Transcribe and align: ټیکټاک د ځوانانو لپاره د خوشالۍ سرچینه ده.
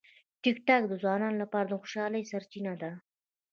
ټیکټاک 0.43 0.83
د 0.87 0.93
ځوانانو 1.01 1.41
لپاره 1.43 1.67
د 1.69 1.73
خوشالۍ 1.81 2.23
سرچینه 2.31 2.73
ده. 2.81 2.91